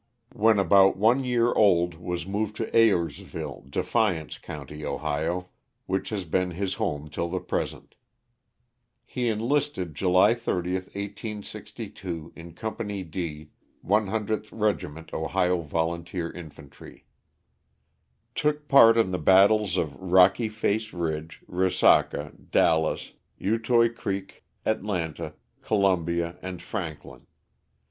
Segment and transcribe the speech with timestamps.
[0.33, 5.49] When about one year old was •moved to Ayersville, Defiance county, Ohio,
[5.85, 7.93] which has been his home till the present.
[9.05, 13.51] He enlisted July 30, 1862, in Company D,
[13.85, 17.05] 100th Regiment Ohio Volunteer Infantry.
[18.33, 26.37] Took part in the battles of Rocky Face Ridge, Resaca, Dallas, Utoy Creek, Atlanta, Columbia
[26.41, 27.27] and Franklin.